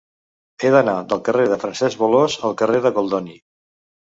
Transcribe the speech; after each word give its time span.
He 0.63 0.71
d'anar 0.75 0.95
del 1.11 1.21
carrer 1.27 1.45
de 1.51 1.59
Francesc 1.65 2.01
Bolòs 2.05 2.39
al 2.49 2.59
carrer 2.63 2.83
de 2.87 2.93
Goldoni. 2.99 3.39